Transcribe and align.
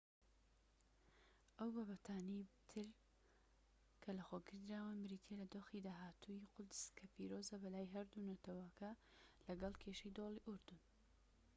ئەو 1.57 1.69
بابەتانەی 1.75 2.43
تر 2.71 2.85
کە 4.03 4.09
لەخۆگیردراون 4.17 4.97
بریتیە 5.05 5.35
لە 5.41 5.45
دۆخی 5.53 5.83
داهاتووی 5.87 6.49
قودس 6.53 6.81
کە 6.97 7.05
پیرۆزە 7.13 7.55
بەلای 7.63 7.91
هەردوو 7.93 8.27
نەتەوەکەوە 8.31 8.93
لەگەڵ 9.47 9.73
کێشەی 9.83 10.15
دۆڵی 10.17 10.43
ئوردون 10.45 10.81